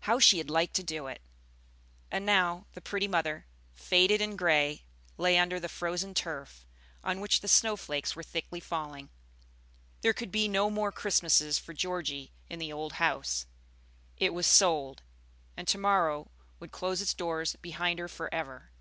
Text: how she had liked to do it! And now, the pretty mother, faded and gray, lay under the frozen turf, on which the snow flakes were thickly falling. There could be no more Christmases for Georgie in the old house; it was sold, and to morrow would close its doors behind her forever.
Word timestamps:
how 0.00 0.18
she 0.18 0.38
had 0.38 0.50
liked 0.50 0.74
to 0.74 0.82
do 0.82 1.06
it! 1.06 1.22
And 2.10 2.26
now, 2.26 2.66
the 2.72 2.80
pretty 2.80 3.06
mother, 3.06 3.46
faded 3.74 4.20
and 4.20 4.36
gray, 4.36 4.82
lay 5.16 5.38
under 5.38 5.60
the 5.60 5.68
frozen 5.68 6.14
turf, 6.14 6.66
on 7.04 7.20
which 7.20 7.42
the 7.42 7.46
snow 7.46 7.76
flakes 7.76 8.16
were 8.16 8.24
thickly 8.24 8.58
falling. 8.58 9.08
There 10.00 10.12
could 10.14 10.32
be 10.32 10.48
no 10.48 10.68
more 10.68 10.90
Christmases 10.90 11.60
for 11.60 11.72
Georgie 11.74 12.32
in 12.50 12.58
the 12.58 12.72
old 12.72 12.94
house; 12.94 13.46
it 14.16 14.34
was 14.34 14.48
sold, 14.48 15.04
and 15.56 15.68
to 15.68 15.78
morrow 15.78 16.32
would 16.58 16.72
close 16.72 17.00
its 17.00 17.14
doors 17.14 17.54
behind 17.54 18.00
her 18.00 18.08
forever. 18.08 18.72